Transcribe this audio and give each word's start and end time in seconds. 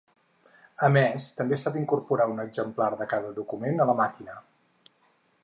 A 0.87 0.87
més, 0.95 1.27
també 1.41 1.59
s'ha 1.63 1.73
d'incorporar 1.75 2.27
un 2.33 2.43
exemplar 2.45 2.91
de 3.03 3.09
cada 3.13 3.37
document 3.41 3.79
a 3.79 3.89
la 3.93 3.97
màquina. 4.05 4.41